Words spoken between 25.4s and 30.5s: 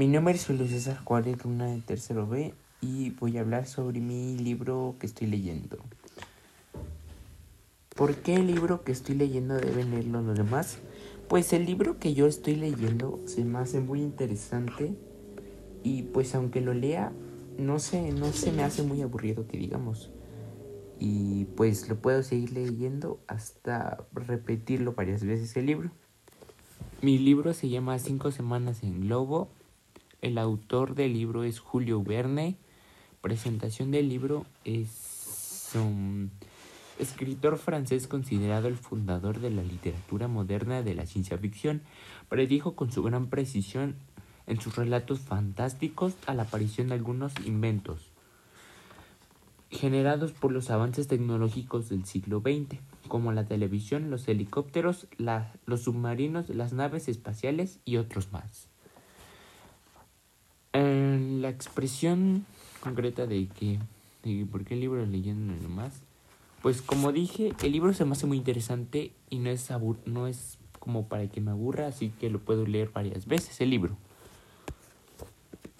el libro. Mi libro se llama Cinco Semanas en Globo. El